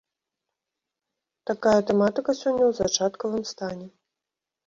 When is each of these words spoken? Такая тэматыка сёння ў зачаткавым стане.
Такая 1.49 1.81
тэматыка 1.91 2.31
сёння 2.41 2.63
ў 2.67 2.73
зачаткавым 2.81 3.43
стане. 3.53 3.87